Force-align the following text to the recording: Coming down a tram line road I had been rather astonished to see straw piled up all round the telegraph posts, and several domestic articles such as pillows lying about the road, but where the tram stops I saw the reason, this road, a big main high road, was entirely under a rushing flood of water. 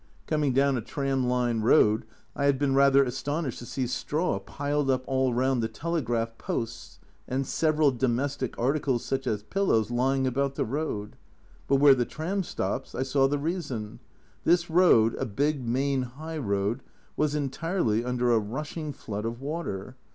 Coming 0.25 0.51
down 0.51 0.77
a 0.77 0.81
tram 0.81 1.27
line 1.27 1.61
road 1.61 2.05
I 2.35 2.45
had 2.45 2.57
been 2.57 2.73
rather 2.73 3.03
astonished 3.03 3.59
to 3.59 3.67
see 3.67 3.85
straw 3.85 4.39
piled 4.39 4.89
up 4.89 5.03
all 5.05 5.31
round 5.31 5.61
the 5.61 5.67
telegraph 5.67 6.39
posts, 6.39 6.99
and 7.27 7.45
several 7.45 7.91
domestic 7.91 8.57
articles 8.57 9.05
such 9.05 9.27
as 9.27 9.43
pillows 9.43 9.91
lying 9.91 10.25
about 10.25 10.55
the 10.55 10.65
road, 10.65 11.17
but 11.67 11.75
where 11.75 11.93
the 11.93 12.05
tram 12.05 12.41
stops 12.41 12.95
I 12.95 13.03
saw 13.03 13.27
the 13.27 13.37
reason, 13.37 13.99
this 14.43 14.71
road, 14.71 15.13
a 15.19 15.25
big 15.27 15.61
main 15.67 16.01
high 16.01 16.39
road, 16.39 16.81
was 17.15 17.35
entirely 17.35 18.03
under 18.03 18.31
a 18.31 18.39
rushing 18.39 18.91
flood 18.91 19.25
of 19.25 19.39
water. 19.39 19.97